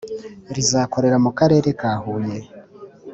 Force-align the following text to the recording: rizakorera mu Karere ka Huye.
rizakorera 0.55 1.17
mu 1.25 1.31
Karere 1.37 1.69
ka 1.79 1.91
Huye. 2.03 2.37